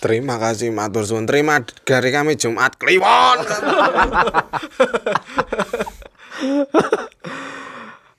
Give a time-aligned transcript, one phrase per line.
[0.00, 1.28] Terima kasih matur suwun.
[1.28, 3.38] Terima dari kami Jumat Kliwon.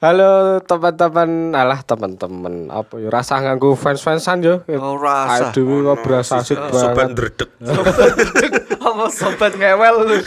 [0.02, 4.66] Halo teman-teman, alah teman-teman, apa ya rasa nganggu fans-fansan yo.
[4.82, 5.54] Oh, rasa.
[5.54, 7.14] Aduh, kok berasa asik Sobat banget.
[7.14, 7.50] ndredeg.
[8.82, 10.18] Apa sobat ngewel lu?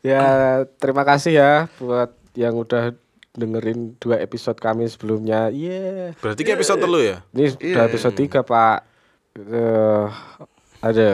[0.00, 0.24] Ya,
[0.80, 2.96] terima kasih ya buat yang udah
[3.34, 5.50] dengerin dua episode kami sebelumnya.
[5.50, 6.14] Iya.
[6.18, 7.22] Berarti ki episode telu ya?
[7.30, 8.78] Ini udah episode 3, Pak.
[9.38, 10.06] Eh,
[10.82, 11.10] ada.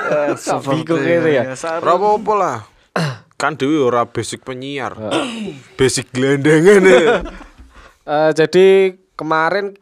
[0.72, 1.52] Bingung gitu ya.
[1.52, 2.58] Apa-apa lah.
[3.40, 4.96] Kan Dewi ora basic penyiar.
[5.78, 7.00] basic gelandangan ya.
[8.02, 9.78] Eh, jadi kemarin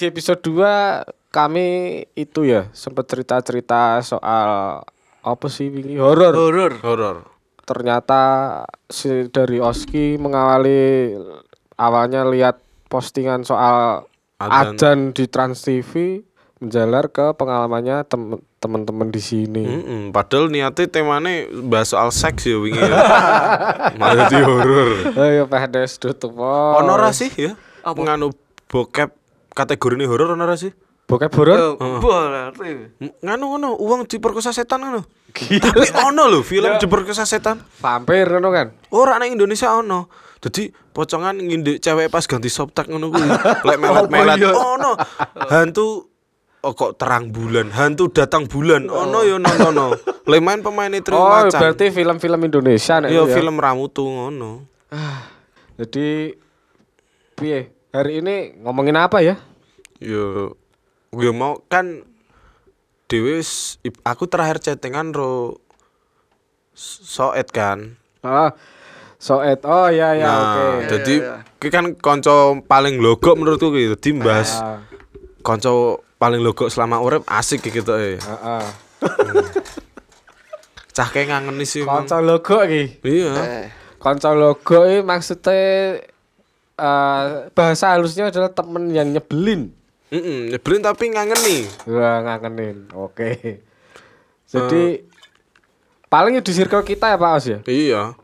[0.00, 4.80] di episode 2 kami itu ya sempat cerita-cerita soal
[5.20, 6.32] apa sih ini horor.
[6.32, 6.72] Horor.
[6.80, 7.37] Horor.
[7.68, 8.20] Ternyata
[8.88, 11.12] si dari Oski mengawali
[11.76, 14.08] awalnya lihat postingan soal
[14.40, 14.72] Adzan.
[14.72, 16.24] ajan di Trans TV
[16.64, 19.62] menjalar ke pengalamannya tem- teman-teman di sini.
[19.62, 22.98] Mm-mm, padahal niatnya temanya bahas soal seks ya wingi ya.
[24.00, 25.14] Malah di horor.
[25.14, 26.34] Ayo pedes tutup.
[26.40, 27.54] Ono ra sih ya?
[27.84, 28.34] Nganu
[28.66, 29.14] bokep
[29.54, 30.72] kategori ini horor ono ra sih?
[31.08, 31.80] Bokep horor?
[33.00, 35.00] M- Nganu ngono, uang diperkosa setan ngono.
[35.32, 37.64] Tapi ono lho film diperkosa setan.
[37.80, 38.68] Vampir ngono kan?
[38.92, 40.12] Ora nang Indonesia ono.
[40.38, 43.24] Jadi pocongan ngindik cewek pas ganti softtek ngono kuwi.
[43.66, 44.92] Lek melet-melet ono.
[45.48, 46.04] Hantu
[46.58, 48.90] Oh kok terang bulan, hantu datang bulan.
[48.90, 49.94] Ono yo nontono.
[50.26, 51.54] Lek main pemain itu Oh, macan.
[51.54, 53.34] berarti film-film Indonesia nek Yo itu ya.
[53.38, 54.66] film Ramutu ngono.
[55.78, 56.34] Jadi
[57.32, 57.70] piye?
[57.88, 59.38] Hari ini ngomongin apa ya?
[59.96, 60.57] Yo
[61.14, 62.04] yo mau kan
[63.08, 63.40] Dewi
[64.04, 65.56] aku terakhir chattingan ro
[66.78, 67.96] Soet kan.
[68.20, 68.54] Ah,
[69.18, 69.64] Soet.
[69.66, 70.86] Oh ya ya nah, oke.
[70.86, 71.14] jadi
[71.58, 73.96] ki kan konco paling logo menurutku gitu.
[73.98, 74.84] Dimbas Ah,
[75.40, 78.20] konco paling logo selama urip asik gitu eh.
[78.22, 78.64] ah, ah.
[80.92, 81.82] Cah kayak ngangeni sih.
[81.86, 82.04] emang.
[82.04, 82.98] Kanca logo iki.
[83.06, 83.70] Iya.
[84.02, 85.56] Kanca logo iki maksudnya
[86.78, 87.24] eh
[87.56, 89.77] bahasa halusnya adalah temen yang nyebelin.
[90.08, 91.68] Heeh, nyebelin tapi ngangeni.
[91.84, 92.88] Wah, ngangenin.
[92.96, 93.60] Oke.
[94.48, 95.04] Jadi
[96.08, 97.58] paling di circle kita ya Pak Os ya.
[97.68, 98.16] Iya.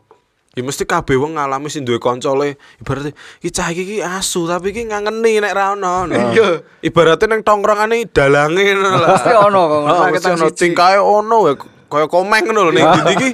[0.55, 3.11] Ya mesti kabeh wong ngalami sing duwe kanca le ibaratnya
[3.43, 6.07] iki cah iki ki asu tapi iki ngangeni nek ra ono.
[6.09, 6.63] Iya.
[6.79, 9.09] Ibaratnya nang tongkrongane dalange ngono lah.
[9.19, 9.79] Pasti ono kok.
[9.83, 10.57] Ora mesti ono siji.
[10.57, 11.53] tingkae ono wae
[11.91, 13.29] kaya komeng ngono lho ning ndi iki.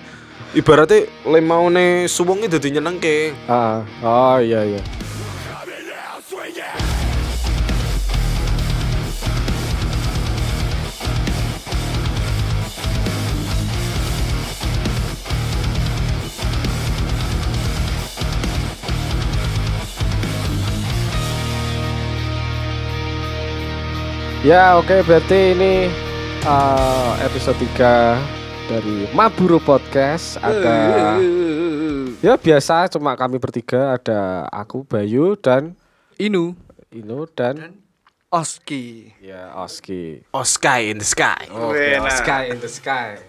[0.51, 3.31] Ibaratnya le maune suwung iki dadi nyenengke.
[3.47, 4.81] Ah, oh iya iya.
[24.41, 25.85] Ya oke berarti ini
[26.41, 28.18] eh, episode 3
[28.66, 31.22] dari Maburu Podcast ada
[32.25, 35.78] Ya biasa cuma kami bertiga ada aku Bayu dan
[36.18, 36.57] Inu.
[36.90, 37.78] Ino dan
[38.34, 39.13] Oski.
[39.22, 40.25] ya Oski.
[40.41, 41.46] Sky in the sky.
[41.53, 43.22] Oke, Sky in the sky.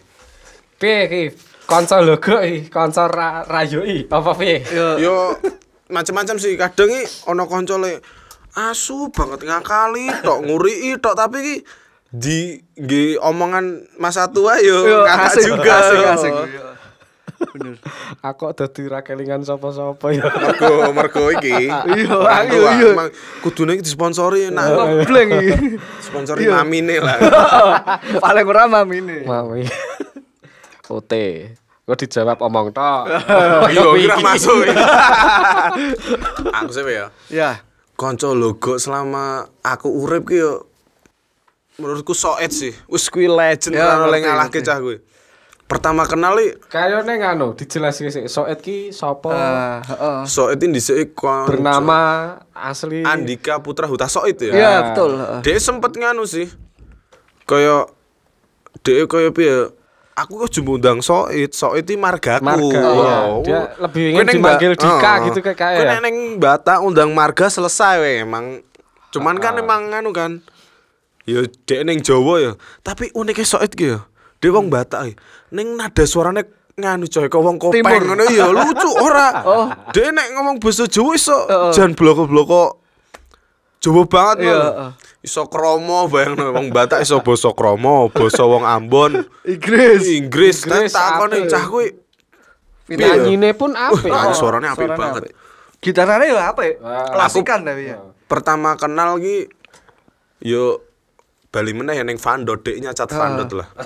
[0.80, 1.24] Piye iki?
[1.68, 4.64] Konsol logo iki, konsol ra apa piye?
[4.96, 5.36] Yo
[5.92, 8.00] macam-macam sih kadang iki ana kanca le
[8.54, 11.56] asu banget ngakali tok nguri tok tapi iki
[12.08, 12.38] di
[12.74, 13.64] nggih omongan
[13.96, 16.08] masa tua yo Yo, ngakak asik juga asik yo.
[16.10, 16.32] asik.
[16.44, 16.64] Iya.
[17.42, 17.74] Bener.
[18.22, 20.22] Aku dadi ra kelingan sapa-sapa ya.
[20.22, 22.92] mergo mergo iki Iya, orang iya, iya.
[23.40, 25.52] kudune iki disponsori nak Ngebleng iki.
[25.98, 26.60] sponsori Iya.
[26.60, 27.16] mamine lah
[28.22, 29.16] Paling ora mami ini.
[29.24, 29.64] Mami.
[30.86, 31.56] Ote.
[31.82, 33.08] Kok dijawab omong tok.
[33.72, 34.69] yo kira masuk
[36.52, 37.50] aku sih ya Ya.
[37.98, 40.53] Kanca logo selama aku urip ki yo
[41.78, 45.00] menurutku soet sih wis kuwi legend Ya, ora oleh ngalahke cah kuwi
[45.72, 48.28] pertama kenal iki Kayane nganu dijelaske sik.
[48.28, 49.32] Soet ki sapa?
[49.32, 50.19] Ah, heeh.
[50.28, 54.52] Soet ini dhisik kon Bernama asli Andika Putra Huta Soet ya.
[54.52, 55.16] Iya, betul.
[55.16, 55.41] heeh.
[55.41, 56.44] Dia sempet nganu sih.
[57.49, 57.88] Kaya
[58.84, 59.72] dia kaya piye?
[60.12, 62.44] Aku kok jumbo undang Soet, Soet iki margaku.
[62.44, 63.00] Marga, Wow.
[63.41, 63.41] iya.
[63.43, 65.25] Dia lebih ingin neng Ba- Dika Oh.
[65.25, 65.91] gitu kayak kayak Kowe ya.
[65.91, 68.61] nek neng Batak undang marga selesai we emang.
[69.09, 69.64] Cuman kan Ah.
[69.64, 70.44] emang nganu kan.
[71.25, 72.53] Ya dek ning Jawa ya.
[72.81, 74.05] Tapi uniknya Soet ki ya.
[74.37, 75.14] Dia wong Batak iki.
[75.50, 76.44] Ning nada suarane
[76.75, 79.29] nganu coy kok wong kopeng ngono ya lucu ora.
[79.49, 79.64] Oh.
[79.91, 81.37] Dia nek ngomong basa Jawa iso
[81.73, 82.81] jan bloko-bloko
[83.82, 84.90] Jawa banget Iya, heeh.
[85.23, 89.26] Iso kromo bayangno wong Batak iso basa kromo, basa wong Ambon.
[89.43, 90.06] Inggris.
[90.06, 91.50] Inggris, Inggris, takone apik.
[91.50, 91.88] cah kuwi
[92.90, 94.11] Nanyine pun apik.
[94.11, 95.23] Uh, apik Suaranya banget.
[95.26, 95.32] apik.
[95.82, 96.73] Gitarnya ya apa ya?
[97.11, 97.99] Klasikan tapi ya.
[98.31, 99.50] pertama kenal ki
[100.43, 100.78] yo
[101.52, 103.69] Bali meneh ya ning Vandot deknya cat Vandot lah.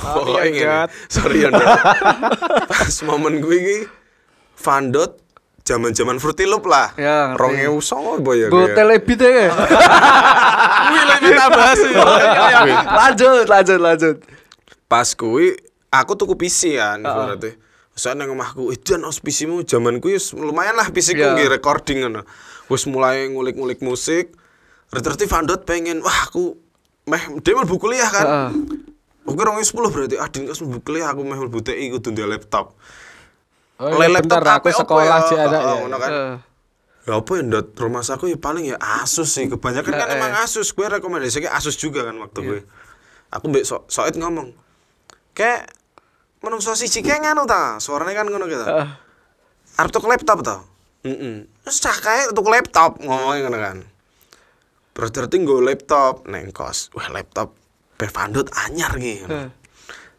[0.00, 0.64] Sorry, Pokoknya ya, ngene.
[0.64, 0.90] Dot.
[1.12, 1.50] Sorry ya.
[2.66, 3.78] Pas momen gue iki
[4.58, 5.20] Vandot
[5.70, 6.90] zaman-zaman Fruity Loop lah.
[6.98, 7.70] Ya, ngerti.
[7.70, 8.46] 2009 apa ya?
[8.50, 8.74] Kayak?
[8.74, 9.48] telebit ya.
[10.90, 12.02] Kuwi lek minta bahas ya.
[12.58, 12.72] Kuwi.
[12.74, 14.16] lanjut, lanjut, lanjut.
[14.90, 15.54] Pas kuwi
[15.94, 17.54] aku tuku PC kan berarti.
[17.94, 21.36] Soalnya nang omahku, "Idan os PC-mu zaman kuwi wis lumayan lah PC ku Iya.
[21.36, 22.22] nggih recording ngono."
[22.66, 24.34] Wis mulai ngulik-ngulik musik.
[24.90, 26.58] Reti-reti Vandot pengen, wah aku
[27.06, 28.26] meh dia mlebu kuliah kan.
[28.26, 28.50] Heeh.
[29.26, 30.18] Oke, rong sepuluh berarti.
[30.18, 32.74] Ah, din mlebu kuliah aku meh mlebu TI kudu ndek laptop.
[33.80, 35.24] Oh, Oleh iya, laptop bentar, aku apa sekolah ya?
[35.24, 35.74] sih ada Oh, ya.
[35.80, 36.10] ngono kan.
[36.12, 36.36] Heeh.
[37.08, 37.66] Ya apa ya Dot?
[37.80, 39.48] rumah saku ya paling ya Asus sih.
[39.48, 42.60] Kebanyakan kan emang Asus gue rekomendasi kayak Asus juga kan waktu gue.
[43.32, 44.52] Aku mbek so Soet ngomong
[45.32, 45.72] kayak
[46.44, 47.80] menungso siji kayak nganu ta?
[47.80, 48.60] Suaranya kan ngono gitu.
[49.80, 50.56] Arep tuku laptop ta?
[51.08, 53.76] Heeh terus cah kae tuku laptop ngomongnya ngono kan.
[54.92, 56.28] Berarti gue laptop.
[56.28, 57.56] Neng kos wah laptop
[57.96, 59.24] Bevandut anyar gitu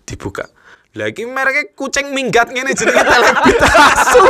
[0.06, 0.50] dibuka
[0.92, 4.24] lagi mereknya kucing minggat ngene jenenge telebit asu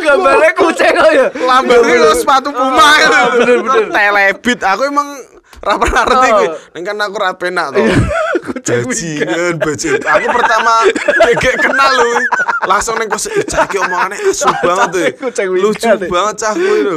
[0.00, 1.26] Gambarnya kucing kok ya.
[1.36, 3.18] lambarnya lo sepatu puma gitu.
[3.36, 3.86] bener, bener.
[3.88, 4.58] Telebit.
[4.62, 5.08] Aku emang
[5.58, 6.36] ra pernah ngerti Oh.
[6.36, 6.48] kuwi.
[6.74, 7.80] Ning kan aku ra penak to.
[8.84, 10.02] Bajingan, bajingan.
[10.04, 10.72] Aku pertama
[11.34, 12.10] gek kenal lu.
[12.64, 15.04] Langsung ning kos "Ih, cah iki omongane asu banget tuh.
[15.50, 16.96] Lucu banget cah kuwi lho.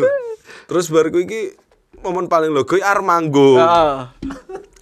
[0.65, 1.41] Terus baru kuwi iki
[1.97, 3.55] momen paling logo Armanggo.
[3.57, 3.95] Heeh.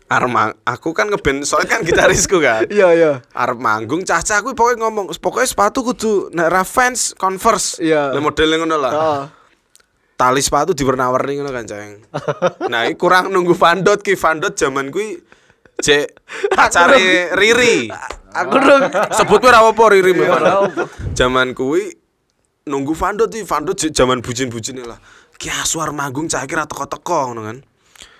[0.05, 2.69] Armang, aku kan ngeband soalnya kan gitarisku kan.
[2.75, 3.11] Iya, iya.
[3.33, 7.81] Arep manggung cah-cah kuwi pokoknya ngomong, pokoknya sepatu kudu nek ra fans Converse.
[7.81, 8.13] Iya.
[8.13, 8.93] Lah modelnya ngono lah.
[8.93, 9.23] Heeh.
[10.13, 12.05] Tali sepatu diwarna-warni ngono kan, Ceng.
[12.71, 15.17] nah, iki kurang nunggu Vandot ki Vandot zaman kuwi
[15.81, 16.05] cek
[16.53, 17.89] pacare Riri.
[18.29, 18.85] Aku dong.
[19.09, 20.13] Sebut kuwi ra apa Riri.
[20.21, 20.85] Iya, apa.
[21.17, 21.97] Zaman kuwi
[22.69, 25.01] nunggu Vandot iki Vandot cek zaman bucin-bucine lah.
[25.41, 27.57] Ki asuar manggung cah ra teko-teko ngono kan.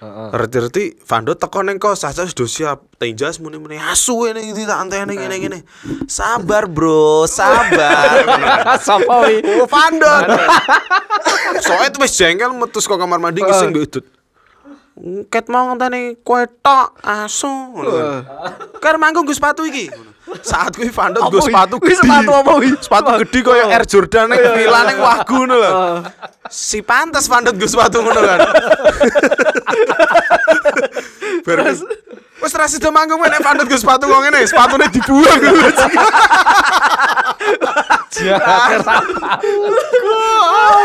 [0.01, 0.29] Heeh.
[0.35, 2.79] Reti-reti Vandot teko ning kos, Caca sudah siap.
[2.99, 5.59] Tinjas muni-muni asu ini iki tak antene ngene ngene.
[6.07, 8.23] Sabar, Bro, sabar.
[8.87, 9.43] Sapa wi?
[9.43, 9.67] Oh.
[11.59, 14.03] Soalnya tuh wis jengkel metu saka kamar mandi ki sing nggo.
[15.27, 18.23] Ket mau ngenteni kowe tok asu ngono
[18.79, 18.95] kan.
[18.95, 19.91] Manggung nggo sepatu iki.
[20.39, 21.43] Saat kuwi Vandot wi?
[21.43, 22.71] sepatu Kuwi sepatu apa, wi?
[22.79, 25.71] Sepatu gede koyo Air Jordan ning villa ning Wagu ngono lho.
[26.47, 28.39] Si pantes Vandot nggo sepatu ngono kan.
[31.43, 31.83] Terus
[32.39, 35.39] Wes ra sida manggung nek Vandot nggo sepatu kok ngene, sepatune dibuang.
[38.15, 38.79] Jahat.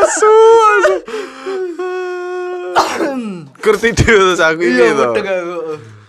[0.02, 0.34] asu
[0.74, 0.98] asu
[3.60, 5.58] ngerti dia terus aku ini Iya, tuh betul aku.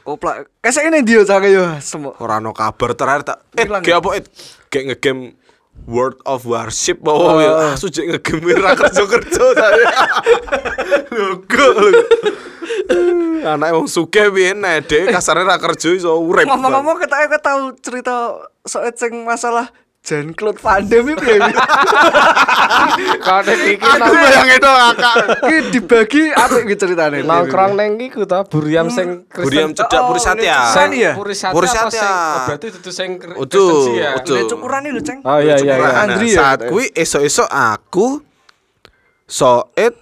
[0.01, 0.49] Koplak.
[0.59, 2.17] Kesek ini dia cak yo semua.
[2.17, 4.23] ora no kabar terakhir tak eh kayak apa eh?
[4.67, 5.37] Kayak ngegame
[5.81, 9.87] World of Warship bawa ya asu jek ngegame ra kerja kerja saya
[11.11, 11.67] logo
[13.41, 14.53] anak wong sugih piye?
[14.53, 16.45] Nek dhek kasarnya ra kerja iso urip.
[16.45, 19.69] Ngomong-ngomong kita tahu cerita soal sing masalah
[20.01, 21.45] Jan Claude Van Damme ya.
[23.21, 27.21] Kau iki aku bayang itu kakak Iki dibagi apik iki ceritane.
[27.21, 29.45] nongkrong neng iku ta Buriam sing Kristen.
[29.45, 31.13] Buriam cedak Oh, Puri Satya Sing- ya?
[31.13, 32.01] Puri Satya Puri apa Satya.
[32.01, 34.11] sing- oh, berarti itu sing Kristen ya.
[34.49, 35.19] cukuran ini lho, Ceng.
[35.21, 35.85] Oh iya iya iya.
[35.85, 36.71] Nah, Andri ya, saat katanya.
[36.71, 38.07] kuwi esok-esok aku
[39.23, 39.93] Soet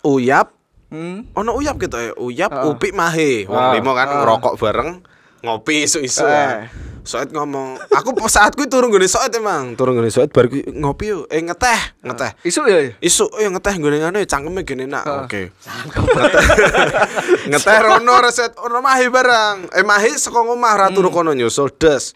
[0.00, 0.54] Uyap
[0.88, 1.26] Hmm.
[1.34, 2.50] ono Uyap gitu ya Uyap.
[2.64, 3.74] Upik Mahe wong Ah.
[3.74, 4.14] limo kan Ah.
[4.22, 5.02] ngerokok bareng
[5.40, 6.30] ngopi isu-isu Eh.
[6.30, 6.70] ya.
[7.08, 11.08] Soet ngomong aku pas saat kuwi turun gini Soet emang turun gini Soet baru ngopi
[11.08, 12.84] yuk eh ngeteh ngeteh Isu ya.
[12.84, 12.92] ya?
[13.00, 15.24] Isu eh ngeteh gue ngene cangkeme gini nak Ah.
[15.24, 16.44] oke ngeteh
[17.48, 22.12] ngeteh rono reset ono Mahe bareng eh Mahe saka omah ra turu kono nyusul des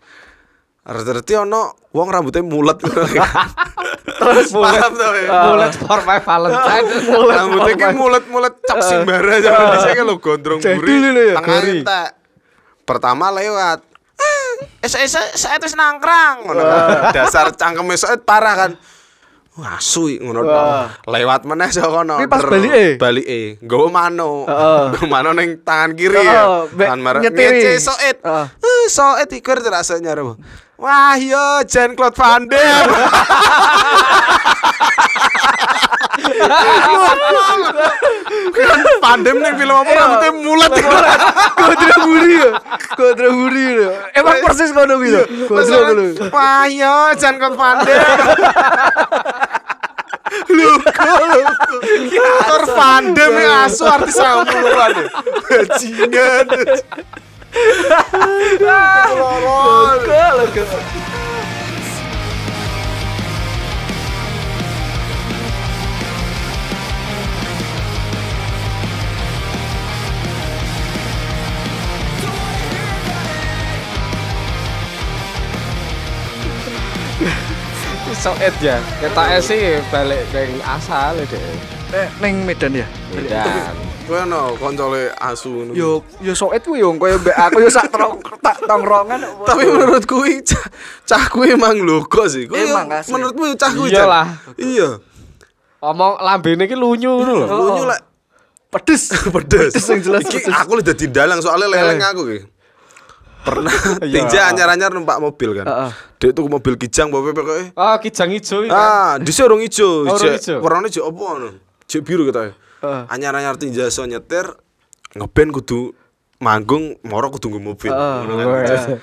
[0.84, 2.76] Reti-reti ono wong rambutnya mulet
[4.22, 5.50] Terus paham tuh ya.
[5.50, 6.87] Mulet for my Valentine.
[7.38, 10.90] Rambutnya ki mulet-mulet cap simbara zaman dhisik kan lo gondrong buri.
[10.90, 11.38] ini ya.
[12.82, 13.82] Pertama lewat.
[14.62, 16.62] Eh, esok-esok saya terus nangkrang ngono.
[17.11, 18.73] Dasar cangkem esok parah kan.
[19.52, 20.49] Wah, suwi ngono.
[21.04, 22.16] Lewat meneh saka kono.
[22.25, 22.97] Pas balike?
[22.97, 23.61] Balike.
[23.61, 24.49] Nggawa mano.
[24.49, 24.83] Heeh.
[24.97, 26.64] Nggawa mano ning tangan kiri ya.
[26.73, 27.61] Tangan nyetiri.
[27.61, 28.16] Ngece soet.
[28.25, 30.40] Eh, soet ikur rasanya nyarep.
[30.83, 32.90] Wah, yo Jan Claude Van Damme.
[38.52, 42.50] kan pandem nih film apa rambutnya mulet Kodra buri ya.
[42.99, 43.90] Kodra buri ya.
[44.18, 45.22] Emang persis kono gitu.
[45.49, 46.02] Kodra kono.
[46.30, 48.00] wah yo jangan kon pandem
[50.49, 51.76] Luko, luko.
[52.40, 54.92] Aktor Vandem ya asu artis samuluan.
[55.44, 56.46] Bajingan.
[58.64, 60.64] Lega, lega.
[78.12, 78.76] Soet ya.
[79.00, 81.40] Kita sih balik dari asal deh.
[81.90, 82.87] Nek ning Medan ya.
[83.16, 83.73] Medan.
[84.04, 85.73] Kowe ono koncole asu.
[85.73, 89.23] Yo yo soet kuwi yo koyo mbek aku yo sak terong tak tongrongan.
[89.49, 90.61] Tapi menurut kuwi cah,
[91.09, 92.45] cah kuwi emang logo sih.
[92.47, 92.69] Kuwi
[93.09, 93.90] menurutku cah kuwi.
[93.90, 94.28] Iyalah.
[94.61, 95.00] Iya.
[95.83, 97.47] Omong lambene iki lunyu ngono lho.
[97.49, 98.00] Lunyu lek
[98.71, 99.11] pedes.
[99.35, 99.73] pedes.
[99.75, 100.54] Pedes yang jelas Iki pedes.
[100.54, 102.38] aku udah dadi dalang soalnya leleng aku ki.
[103.42, 103.75] Pernah
[104.06, 104.22] Iya.
[104.22, 105.66] tinja anyar-anyar numpak mobil kan.
[105.66, 105.90] Heeh.
[106.18, 107.75] Dek tuku mobil kijang bawa pokoke.
[107.75, 108.70] Oh, kijang ijo iki.
[108.70, 108.78] kan.
[108.78, 110.06] Ah, dhisik urung ijo.
[110.06, 110.62] Oh, ijo.
[110.62, 111.49] Warnane jek opo ngono?
[111.87, 112.54] Jek biru kita.
[112.80, 113.02] Heeh.
[113.11, 114.46] Anyar-anyar tinja so nyetir
[115.12, 115.92] ngeben kudu
[116.38, 117.90] manggung moro kudu nggo mobil.
[117.90, 118.46] Ngono kan.
[118.64, 118.96] Iya.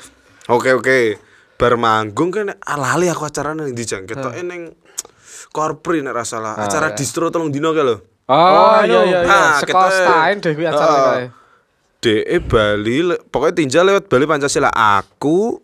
[0.48, 1.00] Oke oke.
[1.60, 4.08] Bar manggung kan alali aku acarane ning ndi jang.
[4.08, 4.72] Ketoke ning
[5.50, 6.56] Korpri nek ra salah.
[6.56, 7.98] Acara distro telung dino kae lho.
[8.30, 9.20] Oh, iya iya iya.
[9.26, 11.26] Nah, Seko kita- stain deh kuwi acara kae.
[12.00, 14.72] DE Bali pokoknya tinja lewat Bali Pancasila.
[14.72, 15.60] Aku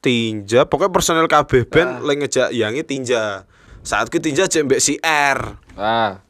[0.00, 3.44] tinja pokoknya personel KB band lagi ngejak yangi tinja.
[3.84, 5.56] Saat ku tinja cek mbek si R.
[5.76, 6.20] Ah.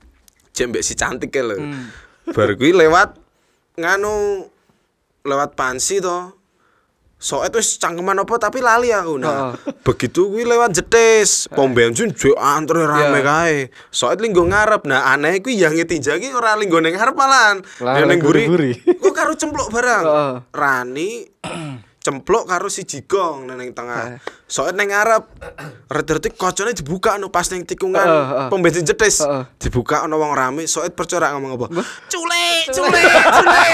[0.82, 1.56] si cantik ya lho.
[2.34, 3.16] Baru kuwi lewat
[3.78, 4.46] nganu
[5.24, 6.39] lewat pansi to
[7.20, 9.52] soalnya tuh cangkeman apa tapi lali aku nah.
[9.80, 11.46] Begitu kuwi lewat jetis.
[11.46, 13.22] Pom bensin jek antre rame Iya.
[13.22, 13.56] kae.
[13.88, 14.82] Soalnya linggo ngarep.
[14.84, 18.72] Nah aneh kuwi yangi tinja ki ora linggo ning ngarep malan Lah, Yang ning guri-guri.
[18.72, 20.04] guri kok karo cempluk barang.
[20.50, 21.10] Rani
[22.00, 24.16] cempluk karo si jigong ning tengah.
[24.46, 25.24] Soalnya ning ngarep
[25.86, 28.48] reti-reti kocone dibuka no pas ning tikungan Heeh, heeh.
[28.48, 29.20] pom bensin jetis.
[29.20, 29.44] Heeh.
[29.58, 30.64] dibuka ono wong rame.
[30.64, 31.66] Soalnya percora ngomong apa?
[32.06, 32.29] Culik
[32.68, 33.72] culik culik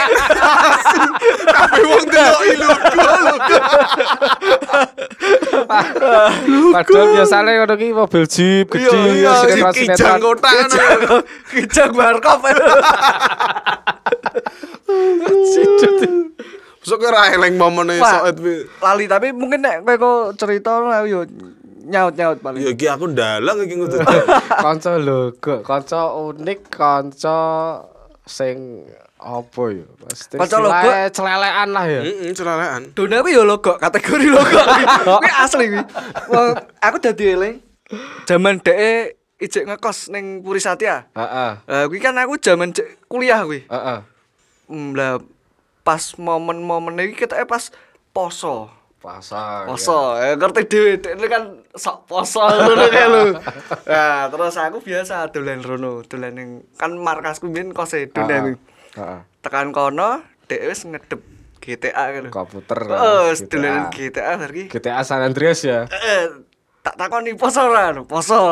[1.51, 2.69] kabeh wong delok ilu
[6.77, 11.15] Padahal biasanya ngono ki mobil jeep gede Iya, iya, sinetron kijang kotak ngono.
[11.51, 12.41] Kijang warkop.
[16.87, 18.63] Sok ora eleng momene kuwi.
[18.79, 21.21] Lali tapi mungkin nek kowe kok cerita aku yo
[21.87, 22.63] nyaut-nyaut paling.
[22.63, 23.99] Ya iki aku ndalang iki ngutu.
[24.63, 27.39] Kanca logo, kanca unik, kanca
[28.27, 28.83] sing
[29.17, 29.87] apa ya?
[30.03, 30.91] Pasti Kanca logo.
[31.15, 32.01] celelekan lah ya.
[32.05, 32.83] Heeh, celalekan.
[32.93, 34.61] Dona kuwi yo logo, kategori logo.
[35.23, 35.83] Kuwi asli kuwi.
[36.29, 36.49] Wong
[36.83, 37.57] aku dadi eling.
[38.27, 41.07] Zaman dhek ijek ngekos ning Puri Satya.
[41.15, 41.53] Heeh.
[41.65, 42.75] Eh kuwi kan aku zaman
[43.07, 43.65] kuliah kuwi.
[43.71, 43.99] Heeh.
[44.67, 45.23] Hmm, lah
[45.87, 47.71] pas momen-momen iki ketake pas
[48.11, 48.67] poso.
[49.07, 49.71] Pasar.
[49.71, 53.23] Poso, ya ngerti dhewe, Dek, ini kan sok poso ngono kae lho.
[53.87, 58.11] Nah, terus aku biasa dolan rono, dolan ning kan markasku mbiyen kose Heeh.
[58.11, 58.55] dolan kuwi.
[58.99, 59.19] Heeh.
[59.47, 61.23] Tekan kono, Dek wis ngedep
[61.63, 62.35] GTA gitu.
[62.35, 62.79] Komputer.
[62.91, 64.67] Oh, dolan GTA lagi.
[64.67, 65.87] GTA San Andreas ya.
[65.87, 66.43] Eh,
[66.83, 68.43] tak takoni poso ora, poso.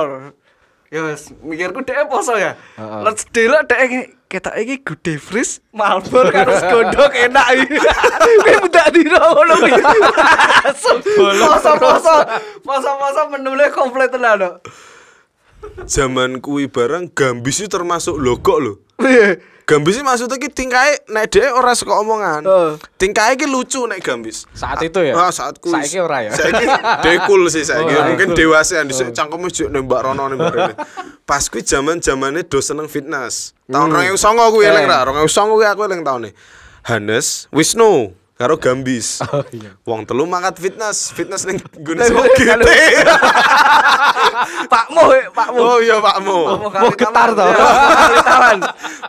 [0.94, 2.54] Ya wis, mikirku dhek poso ya.
[2.78, 7.78] Let's delok iki ketok iki gede fris, malbor karo segondok enak iki.
[7.78, 9.72] Kuwi mudak dino ngono kuwi.
[11.38, 12.14] Poso-poso,
[12.66, 14.42] poso-poso menule komplit tenan.
[14.42, 14.50] no.
[15.86, 18.72] Zaman kuwi barang gambis itu termasuk logo lho.
[18.98, 19.53] Piye?
[19.64, 22.44] Gambis iki maksudnya ki tingkae nek dhewe ora saka omongan.
[22.44, 22.72] Heeh.
[23.00, 24.44] Tingkae ki lucu nek gambis.
[24.52, 25.16] Saat itu ya.
[25.16, 25.72] Ah, saat kuwi.
[25.80, 26.36] Saiki ora ya.
[26.36, 26.68] Saiki
[27.00, 27.96] dekul sih saiki.
[27.96, 28.52] Oh, Mungkin dekul.
[28.52, 30.74] dewasa dhisik cangkeme juk nembak rono nembak rene.
[31.24, 33.56] Pas kuwi zaman-zamane do seneng fitness.
[33.64, 36.30] Tahun 2009 kuwi eling ra, 2009 kuwi aku eling taune.
[36.84, 39.20] Hanes, Wisnu karo Gambis.
[39.30, 39.70] Oh iya.
[39.82, 42.58] Wong telu mangkat fitness, fitness ning gune GT.
[44.72, 45.58] Pakmu, eh, Pakmu.
[45.58, 46.38] Oh iya Pakmu.
[46.46, 47.36] Pakmu Mau getar taman.
[47.36, 47.46] toh.
[47.46, 48.58] Ya, kali taman.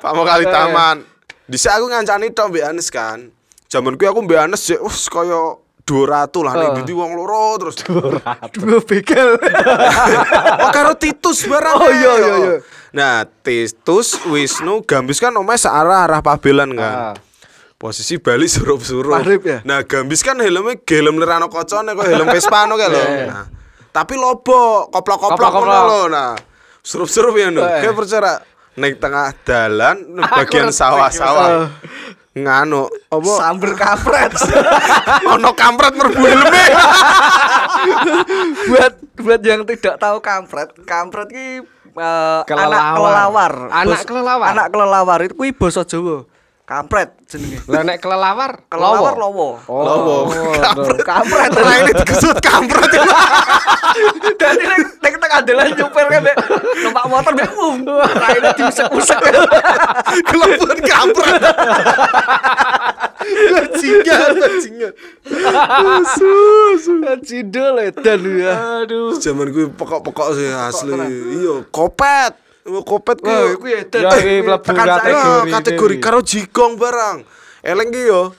[0.01, 0.95] Pakmu kali taman.
[1.45, 3.29] Dhisik aku ngancani tok mbek Anes kan.
[3.69, 6.77] Zaman kuwi aku mbek Anes jek wis kaya 200 lah ning Oh.
[6.81, 7.77] ndi wong loro terus.
[8.53, 9.37] Dua begal.
[10.57, 11.75] oh karo Titus barang.
[11.77, 12.53] Oh, iya, iya, iya.
[12.89, 17.19] Nah, Titus, Wisnu, Gambis kan omae searah arah Pabelan kan.
[17.85, 19.21] Posisi Bali surup-surup.
[19.45, 19.61] Ya?
[19.61, 22.97] Nah, Gambis kan helmnya helm lerano kocone kok helm Vespa no kae lho.
[23.05, 23.25] Iya.
[23.29, 23.45] Nah,
[23.93, 25.69] tapi lobo, koplok-koplok Koplok-koplok.
[25.77, 26.01] ngono lho.
[26.09, 26.33] Nah,
[26.81, 27.61] surup-surup ya no.
[27.61, 27.85] Eh.
[27.85, 28.33] Kayak percaya
[28.75, 31.69] ning tengah dalan Aku bagian sawah-sawah.
[31.69, 33.31] iki, Nganu, apa?
[33.37, 34.33] Samber kampret.
[35.37, 36.65] Ono kampret merbu helme.
[38.67, 42.91] buat buat yang tidak tahu kampret, kampret ki eh, anak Kelelawar.
[42.97, 43.53] kelelawar.
[43.71, 44.47] Anak kelelawar?
[44.51, 46.27] Anak kelelawar itu kuwi basa Jawa.
[46.65, 47.61] Kampret jenenge.
[47.69, 49.61] Lah nek kelelawar, Kelelawar lowo.
[49.69, 49.77] lowo.
[49.85, 50.15] Lowo.
[50.65, 50.99] Kampret.
[51.05, 51.49] Kampret.
[51.53, 52.89] Nah, ini digesut kampret.
[54.41, 56.37] Dan ini nek tengah dalan nyupir kan Dek.
[56.81, 57.85] numpak motor mek um.
[58.17, 59.19] Raine diusek-usek.
[60.33, 61.41] Kelebon kampret.
[63.25, 64.93] Bajingan, bajingan.
[67.21, 68.53] Cindol edan ya.
[68.81, 69.13] Aduh.
[69.21, 70.97] Zaman gue pokok-pokok sih asli.
[70.97, 72.41] Iya, kopet.
[72.65, 73.29] Kopet ku.
[73.29, 73.65] Wah, iku.
[73.69, 74.97] Ya, Tekan saya.
[74.97, 75.21] kategori.
[75.21, 77.21] Ah, kategori karo jigong barang.
[77.61, 78.33] Eleng ki yo.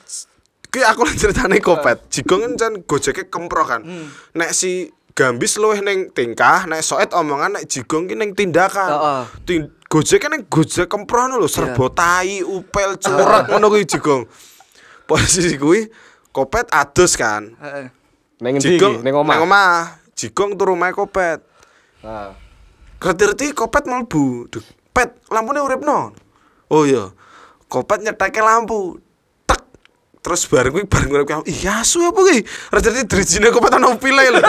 [0.66, 2.10] Ki aku lagi ceritane kopet.
[2.10, 3.86] Jigong kan jan gojeke kempro kan.
[4.34, 8.90] Nek si Gambis luwih ning tingkah, nek soet omongan nek jigong ki ning tindakan.
[8.92, 9.22] Heeh.
[9.48, 14.26] Tin- Gojek kan ning gojek kemprono lho, serba tai, upel, curek ngono kuwi jigong.
[15.06, 15.86] Posisi kuwi
[16.34, 17.54] kopet adus kan.
[17.56, 17.86] Heeh.
[18.42, 18.58] Ning?
[18.60, 19.38] Jigong Ning omah.
[19.38, 19.76] Ning omah.
[20.12, 21.40] Jigong turu omahe kopet.
[22.04, 22.34] Ah.
[23.00, 24.48] Ngerti kopet mlebu.
[24.48, 26.16] Duh, pet, lampune uripno.
[26.72, 27.12] Oh iya.
[27.68, 28.98] Kopet nyetake lampu.
[29.46, 29.60] Tek.
[30.24, 31.44] Terus bareng kuwi bareng urip kamu.
[31.46, 32.42] Iya, asu apa kuwi?
[32.72, 34.40] Rajane drijine kopet ana upile lho.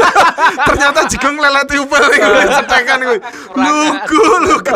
[0.68, 3.18] Ternyata jigong leleti upil ning kuwi cetekan kuwi.
[3.58, 4.72] Lugu, lugu.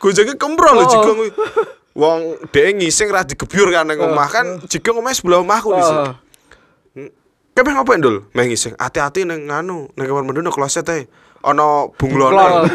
[0.00, 1.30] Gojeke kempro lho jigong kuwi.
[1.94, 6.02] Wong dhek ngising ra digebyur kan ning omah kan jigong omahe sebelah omahku di sini.
[6.02, 6.14] Heeh.
[7.54, 8.26] Kowe meh ngapain dul?
[8.34, 8.74] Meh ngising.
[8.74, 11.06] Hati-hati ning nganu, ning kamar mandi nang kloset ae.
[11.44, 12.32] Ana Bunglon.
[12.32, 12.72] bunglone.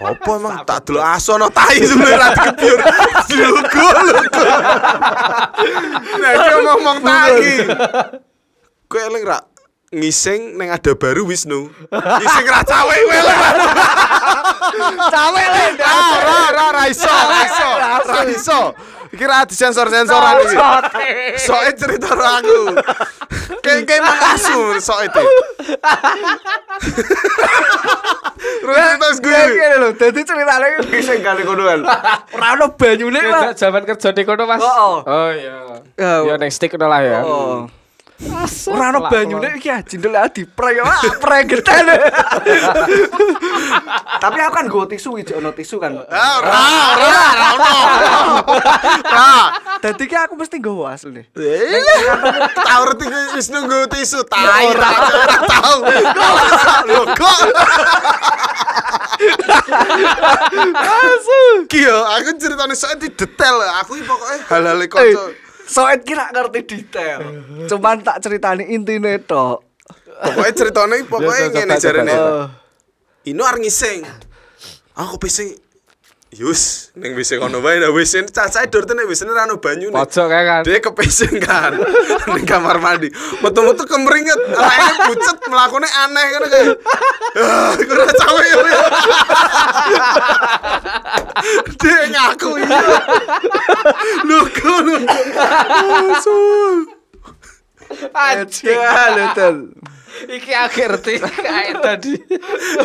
[0.00, 2.78] Apa emang tak delok asu ana tai sebenarnya ra dikebyur.
[3.36, 4.44] Lugu lugu.
[6.20, 7.40] Nek kowe ngomong tai.
[8.88, 9.40] Kowe eling ra
[9.92, 11.68] ngising ning ada baru Wisnu.
[11.92, 13.18] Ngising ra cawe kowe.
[15.08, 15.64] Cawe le.
[15.84, 17.70] Ah, ra ra ra iso, ra iso.
[18.08, 18.60] Ra iso.
[19.10, 20.56] Iki ra disensor-sensoran iki.
[21.44, 22.60] Soalnya cerita aku.
[23.58, 25.22] Kayak kayak mang asu sok itu.
[28.40, 29.30] Terus cerita gue.
[29.30, 31.80] Kayak gini lho, dadi ceritane iki bisa kali kono kan.
[32.30, 33.52] Ora ono banyune Nek lah.
[33.52, 34.62] zaman kerja di kono Mas.
[34.62, 34.96] Oh, oh.
[35.04, 35.56] Oh iya.
[35.98, 37.20] Ya, Ya ning stick ngono lah ya.
[37.20, 37.66] Oh.
[38.20, 38.76] Asal.
[38.76, 41.88] Ora ono banyune iki jindel ah diprek wah prek geten.
[44.20, 45.96] Tapi aku kan go tisu iki ono tisu kan.
[46.08, 47.72] Ah, ora, ora, ora ono.
[49.80, 51.24] Dadi ki aku mesti nggowo asli.
[51.24, 51.80] Eh,
[52.52, 55.78] Tahu reti wis nunggu tisu tai ra ora tahu.
[56.84, 57.38] Lho kok.
[60.76, 61.40] Asu.
[61.64, 63.56] Ki yo aku ceritane di detail.
[63.80, 65.22] Aku iki pokoke hal-hal Eh, kanca.
[65.64, 67.18] Soet kira ngerti detail.
[67.64, 69.64] Cuman tak ceritani intine tok.
[70.20, 72.12] Pokoknya ceritanya pokoknya Ya, coba, ngene jarene.
[72.12, 72.44] Eh,
[73.32, 74.04] Ino arep ngising.
[74.92, 75.56] Aku pising.
[76.30, 79.90] Yus, ning WC kono wae nah WC cacahe dorte ning WC ra ono banyune.
[79.90, 80.62] Pojok kan.
[80.62, 81.74] Dia kepising kan
[82.38, 83.10] ning kamar mandi.
[83.42, 86.78] Metu-metu kemringet, anake pucet mlakune aneh ngono kayak.
[87.34, 88.58] Ah, iku ora cawe ya.
[91.82, 92.78] Dia ngaku iya.
[94.22, 94.38] Lu.
[96.14, 96.76] Asul.
[98.14, 99.79] Aja lho.
[100.30, 101.14] Iki akhir ngerti
[101.46, 102.14] kayak tadi.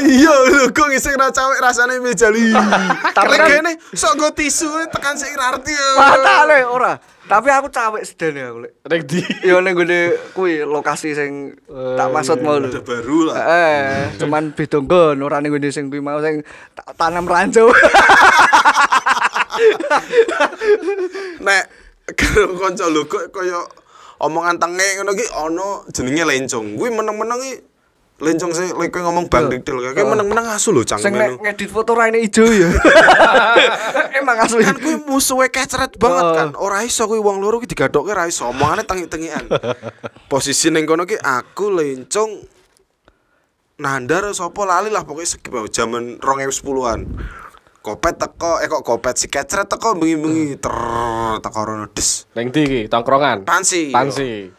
[0.02, 2.50] Iya lho kok ngising ra cawek rasane mejali.
[3.18, 5.70] Tapi kan- kene sok go tisu tekan sik ra arti.
[5.70, 5.88] ya.
[5.94, 6.98] Matane ora.
[7.26, 8.72] Tapi aku cawek sedene aku lek.
[8.86, 9.20] Ning di.
[9.42, 10.00] Yo ning gone
[10.34, 12.70] kuwi lokasi sing tak maksud mau lho.
[12.70, 13.36] Udah baru lah.
[13.38, 16.42] Eh, cuman beda nggon, ora ning gone sing kuwi mau sing
[16.98, 17.70] tanam ranjau.
[21.42, 21.64] Nek
[22.14, 23.60] karo kanca lho kok kaya
[24.22, 26.80] omongan tenge ngono ki ana jenenge lencong.
[26.80, 27.54] Kuwi meneng-meneng ki
[28.16, 31.36] lencong sing lek ngomong Bang Dikdil kayak meneng-meneng asu lho sing cangkeme.
[31.36, 32.72] nek ngedit foto raine ijo ya.
[34.20, 34.64] Emang asli.
[34.64, 36.50] Kan kuwi musuhe kecret banget kan.
[36.56, 38.48] Ora iso kuwi wong loro ki digathokke ra iso.
[38.48, 39.52] Omongane tengi-tengian.
[40.32, 42.56] Posisi ning kono ki aku lencong
[43.76, 47.00] nandar sapa lali lah pokoknya segi bau zaman 2010-an.
[47.86, 50.74] Kopet teko eh kok kopet si kecret teko bengi-bengi ter
[51.38, 52.26] teko rono des.
[52.34, 53.46] Ning iki tongkrongan.
[53.46, 53.94] Pansi.
[53.94, 54.50] Pansi.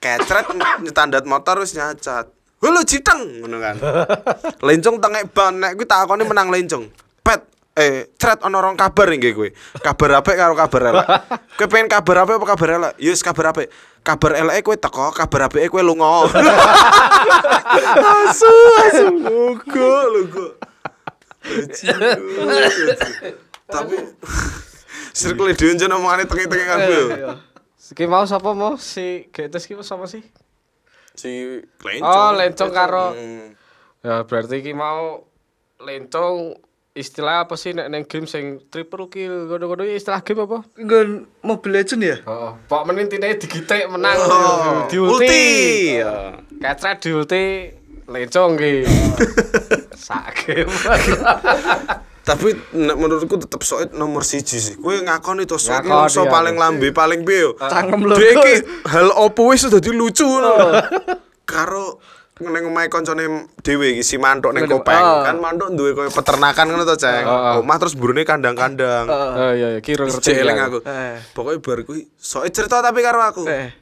[0.00, 0.48] Kecret
[0.88, 2.32] nyetandat motor wis nyacat.
[2.64, 3.76] Halo jiteng ngono kan.
[4.72, 6.88] Lencong tengek ban nek kuwi takone menang lencong.
[7.20, 7.44] Pet
[7.76, 9.52] eh cret ana rong kabar nggih kowe.
[9.76, 11.06] Kabar apik karo kabar elek.
[11.60, 12.92] Kowe pengen kabar apik apa kabar elek?
[12.96, 13.68] Yes kabar apik.
[14.00, 16.24] Kabar eleke kowe teko, kabar apike kowe lunga.
[18.00, 18.48] asu
[18.88, 20.71] asu lugu lugu.
[23.72, 23.96] Tapi
[25.12, 27.04] circle dhewe jan omongane tengik-tengik kan kowe.
[27.92, 30.24] Iki mau sapa mau si Getes iki sapa sih?
[31.12, 32.08] Si lencong.
[32.08, 33.52] Oh, lencong karo Hmm.
[34.02, 35.28] Ya berarti iki mau
[35.78, 36.56] lencong
[36.92, 40.64] istilah apa sih nek neng game sing triple kill iki istilah game apa?
[40.80, 41.08] Nggon
[41.44, 42.16] Mobile Legend ya?
[42.24, 45.12] Oh, pok men intine digitik menang Oh, di ulti.
[45.20, 45.44] ulti.
[47.00, 47.44] Di ulti
[48.08, 48.74] lencong ki.
[52.22, 54.74] Tapi nek menurutku tetep soet nomor siji sih.
[54.78, 56.30] Kowe ngakoni to soet iso ya.
[56.30, 57.58] paling lambe paling piye yo.
[57.58, 58.14] Cangkem lho.
[58.14, 58.54] Iki
[58.86, 60.70] hal opo wis dadi lucu ngono.
[61.42, 61.98] Karo
[62.38, 65.02] ning omahe kancane dhewe iki si Mantuk ning Kopeng.
[65.02, 65.26] ah.
[65.26, 67.26] Kan Mantuk duwe koyo peternakan ngono to, Ceng.
[67.26, 67.62] Ah, ah.
[67.62, 69.10] Omah terus burune kandang-kandang.
[69.58, 70.30] Iya iya kira ngerti.
[70.30, 70.66] jeleng ya.
[70.70, 70.78] aku.
[70.86, 71.18] Eh.
[71.34, 73.42] Pokoknya bar kuwi soet cerita tapi karo aku.
[73.50, 73.74] Eh.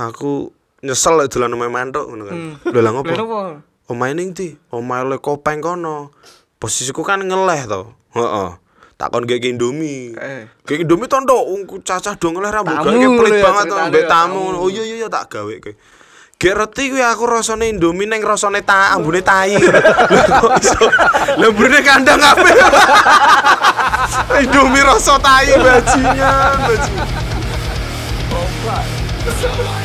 [0.00, 0.48] Aku
[0.80, 2.36] nyesel dolan omahe Mantuk ngono kan.
[2.72, 3.12] Lho lah ngopo?
[3.84, 4.56] Oh, omahe ning ndi?
[4.72, 6.08] Oh, omahe le kopeng kono.
[6.56, 7.92] Posisiku kan ngeleh to.
[8.16, 8.50] Heeh.
[8.96, 10.14] Takon gak Indomie.
[10.16, 10.48] Eh.
[10.64, 14.54] gak Indomie to ungku cacah do ngeleh rambut gak pelit banget to mbek tamu.
[14.56, 15.74] oh iya iya, iya tak gawe kowe
[16.34, 19.54] Gak reti kuwi aku rasane Indomie ning rasane ta ambune tai.
[21.38, 22.52] Lah ambune kandang ape?
[24.42, 26.32] Indomie rasa tai bajinya,
[26.64, 27.06] bajinya.
[28.34, 29.83] Oh,